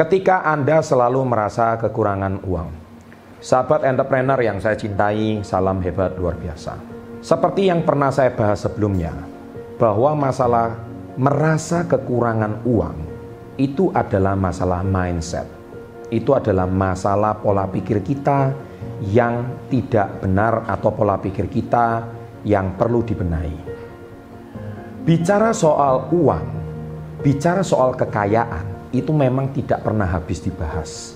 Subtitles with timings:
[0.00, 2.72] Ketika Anda selalu merasa kekurangan uang,
[3.36, 6.80] sahabat entrepreneur yang saya cintai, salam hebat luar biasa.
[7.20, 9.12] Seperti yang pernah saya bahas sebelumnya,
[9.76, 10.72] bahwa masalah
[11.20, 12.96] merasa kekurangan uang
[13.60, 15.44] itu adalah masalah mindset.
[16.08, 18.56] Itu adalah masalah pola pikir kita
[19.04, 22.08] yang tidak benar atau pola pikir kita
[22.48, 23.68] yang perlu dibenahi.
[25.04, 26.46] Bicara soal uang,
[27.20, 31.14] bicara soal kekayaan, itu memang tidak pernah habis dibahas.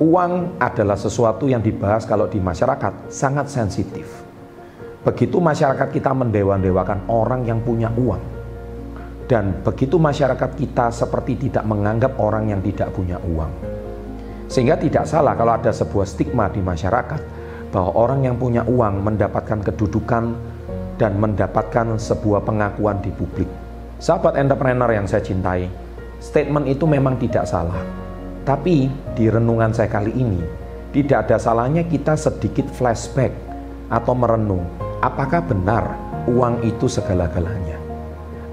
[0.00, 4.08] Uang adalah sesuatu yang dibahas kalau di masyarakat sangat sensitif.
[5.04, 8.20] Begitu masyarakat kita mendewa-dewakan orang yang punya uang,
[9.28, 13.52] dan begitu masyarakat kita seperti tidak menganggap orang yang tidak punya uang.
[14.50, 17.20] Sehingga tidak salah kalau ada sebuah stigma di masyarakat
[17.70, 20.34] bahwa orang yang punya uang mendapatkan kedudukan
[20.98, 23.46] dan mendapatkan sebuah pengakuan di publik.
[24.02, 25.70] Sahabat entrepreneur yang saya cintai,
[26.20, 27.80] statement itu memang tidak salah.
[28.44, 30.40] Tapi di renungan saya kali ini,
[30.92, 33.32] tidak ada salahnya kita sedikit flashback
[33.88, 34.64] atau merenung,
[35.00, 35.96] apakah benar
[36.28, 37.80] uang itu segala-galanya?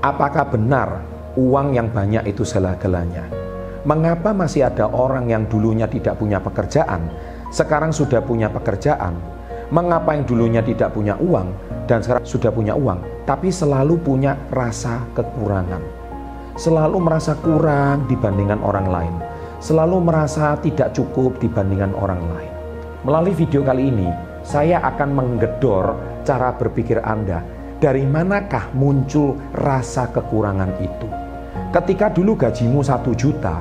[0.00, 1.02] Apakah benar
[1.34, 3.26] uang yang banyak itu segala-galanya?
[3.86, 7.06] Mengapa masih ada orang yang dulunya tidak punya pekerjaan,
[7.54, 9.14] sekarang sudah punya pekerjaan?
[9.70, 11.50] Mengapa yang dulunya tidak punya uang,
[11.86, 15.95] dan sekarang sudah punya uang, tapi selalu punya rasa kekurangan.
[16.56, 19.14] Selalu merasa kurang dibandingkan orang lain.
[19.60, 22.52] Selalu merasa tidak cukup dibandingkan orang lain.
[23.04, 24.08] Melalui video kali ini,
[24.40, 27.44] saya akan menggedor cara berpikir Anda.
[27.76, 31.08] Dari manakah muncul rasa kekurangan itu?
[31.76, 33.60] Ketika dulu gajimu satu juta,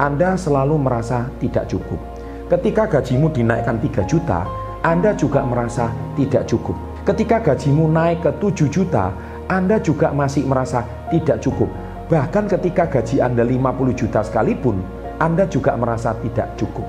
[0.00, 2.00] Anda selalu merasa tidak cukup.
[2.48, 4.48] Ketika gajimu dinaikkan 3 juta,
[4.80, 9.08] Anda juga merasa tidak cukup Ketika gajimu naik ke 7 juta,
[9.48, 11.66] Anda juga masih merasa tidak cukup.
[12.10, 14.82] Bahkan ketika gaji Anda 50 juta sekalipun,
[15.22, 16.82] Anda juga merasa tidak cukup.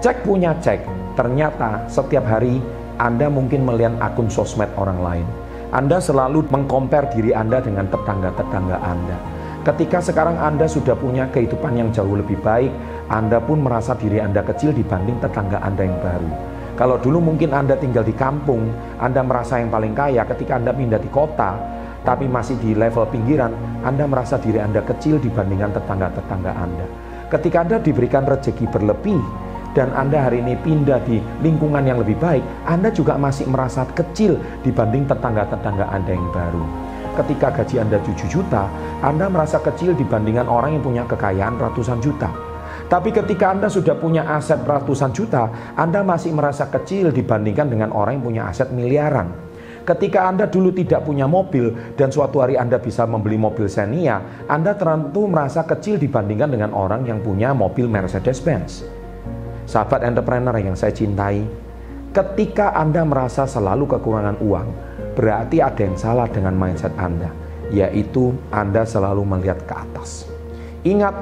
[0.00, 0.80] Cek punya cek,
[1.12, 2.56] ternyata setiap hari
[2.96, 5.26] Anda mungkin melihat akun sosmed orang lain.
[5.76, 9.16] Anda selalu mengkompar diri Anda dengan tetangga-tetangga Anda.
[9.60, 12.72] Ketika sekarang Anda sudah punya kehidupan yang jauh lebih baik,
[13.12, 16.32] Anda pun merasa diri Anda kecil dibanding tetangga Anda yang baru.
[16.80, 18.72] Kalau dulu mungkin Anda tinggal di kampung,
[19.04, 21.60] Anda merasa yang paling kaya ketika Anda pindah di kota,
[22.00, 26.86] tapi masih di level pinggiran, Anda merasa diri Anda kecil dibandingkan tetangga-tetangga Anda.
[27.32, 29.20] Ketika Anda diberikan rezeki berlebih,
[29.70, 34.34] dan Anda hari ini pindah di lingkungan yang lebih baik, Anda juga masih merasa kecil
[34.66, 36.64] dibanding tetangga-tetangga Anda yang baru.
[37.14, 38.66] Ketika gaji Anda 7 juta,
[39.02, 42.30] Anda merasa kecil dibandingkan orang yang punya kekayaan ratusan juta.
[42.90, 45.46] Tapi ketika Anda sudah punya aset ratusan juta,
[45.78, 49.49] Anda masih merasa kecil dibandingkan dengan orang yang punya aset miliaran.
[49.84, 54.76] Ketika Anda dulu tidak punya mobil dan suatu hari Anda bisa membeli mobil Xenia, Anda
[54.76, 58.86] tentu merasa kecil dibandingkan dengan orang yang punya mobil Mercedes-Benz.
[59.64, 61.46] Sahabat entrepreneur yang saya cintai,
[62.10, 64.68] ketika Anda merasa selalu kekurangan uang,
[65.14, 67.30] berarti ada yang salah dengan mindset Anda,
[67.70, 70.26] yaitu Anda selalu melihat ke atas.
[70.80, 71.12] Ingat,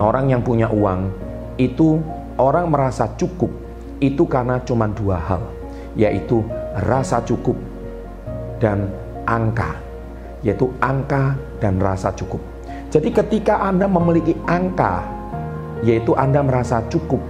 [0.00, 1.06] Orang yang punya uang
[1.54, 2.02] itu
[2.34, 3.52] orang merasa cukup
[4.02, 5.44] itu karena cuma dua hal,
[5.94, 6.42] yaitu
[6.82, 7.54] rasa cukup
[8.58, 8.90] dan
[9.28, 9.78] angka,
[10.42, 12.40] yaitu angka dan rasa cukup.
[12.90, 15.02] Jadi ketika Anda memiliki angka,
[15.86, 17.20] yaitu Anda merasa cukup,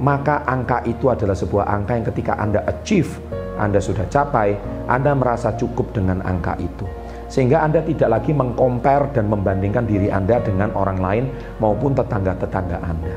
[0.00, 3.20] maka angka itu adalah sebuah angka yang ketika Anda achieve,
[3.60, 4.56] Anda sudah capai,
[4.88, 6.88] Anda merasa cukup dengan angka itu
[7.30, 11.24] sehingga Anda tidak lagi mengkompar dan membandingkan diri Anda dengan orang lain
[11.62, 13.14] maupun tetangga-tetangga Anda.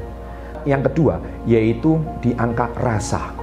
[0.70, 1.18] Yang kedua,
[1.50, 3.34] yaitu di angka rasa.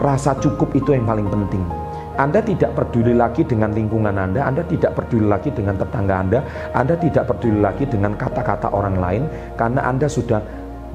[0.00, 1.83] Rasa cukup itu yang paling penting.
[2.14, 6.94] Anda tidak peduli lagi dengan lingkungan Anda, Anda tidak peduli lagi dengan tetangga Anda, Anda
[6.94, 9.22] tidak peduli lagi dengan kata-kata orang lain
[9.58, 10.38] karena Anda sudah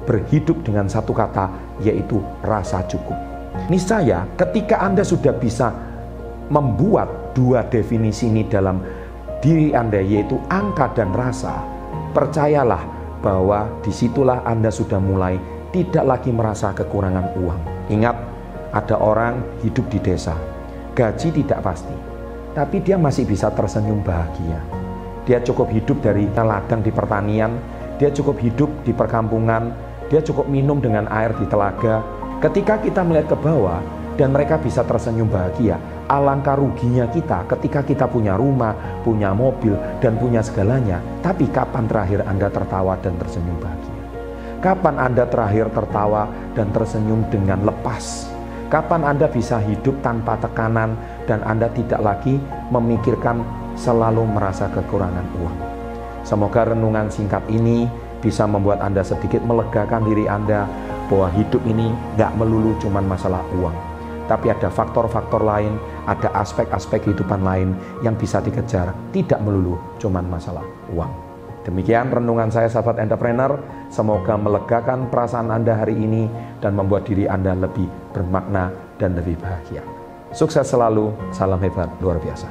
[0.07, 1.51] berhidup dengan satu kata
[1.83, 3.19] yaitu rasa cukup.
[3.67, 5.75] Niscaya ketika Anda sudah bisa
[6.47, 8.79] membuat dua definisi ini dalam
[9.43, 11.59] diri Anda yaitu angka dan rasa,
[12.15, 12.81] percayalah
[13.19, 15.35] bahwa di situlah Anda sudah mulai
[15.75, 17.61] tidak lagi merasa kekurangan uang.
[17.91, 18.15] Ingat,
[18.73, 20.33] ada orang hidup di desa,
[20.99, 21.95] gaji tidak pasti,
[22.51, 24.59] tapi dia masih bisa tersenyum bahagia.
[25.23, 27.55] Dia cukup hidup dari ladang di pertanian,
[27.95, 29.71] dia cukup hidup di perkampungan,
[30.11, 32.03] dia cukup minum dengan air di telaga.
[32.43, 33.79] Ketika kita melihat ke bawah
[34.19, 35.79] dan mereka bisa tersenyum bahagia,
[36.11, 38.75] alangkah ruginya kita ketika kita punya rumah,
[39.07, 40.99] punya mobil, dan punya segalanya.
[41.23, 43.99] Tapi kapan terakhir Anda tertawa dan tersenyum bahagia?
[44.59, 46.27] Kapan Anda terakhir tertawa
[46.59, 48.35] dan tersenyum dengan lepas?
[48.69, 50.93] Kapan Anda bisa hidup tanpa tekanan
[51.25, 52.37] dan Anda tidak lagi
[52.69, 53.41] memikirkan
[53.73, 55.57] selalu merasa kekurangan uang?
[56.21, 57.89] Semoga renungan singkat ini
[58.21, 60.69] bisa membuat Anda sedikit melegakan diri Anda
[61.09, 63.73] bahwa hidup ini nggak melulu cuman masalah uang.
[64.29, 65.73] Tapi ada faktor-faktor lain,
[66.05, 67.73] ada aspek-aspek kehidupan lain
[68.05, 70.61] yang bisa dikejar, tidak melulu cuman masalah
[70.93, 71.28] uang.
[71.67, 73.59] Demikian renungan saya sahabat entrepreneur,
[73.91, 76.31] semoga melegakan perasaan Anda hari ini
[76.63, 79.83] dan membuat diri Anda lebih bermakna dan lebih bahagia.
[80.31, 82.47] Sukses selalu, salam hebat luar biasa.